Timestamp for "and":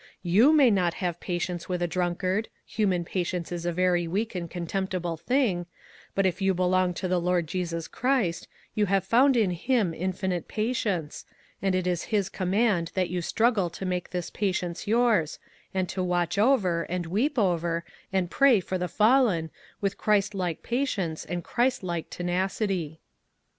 4.33-4.49, 11.61-11.75, 15.71-15.87, 16.89-17.05, 18.11-18.31, 21.25-21.43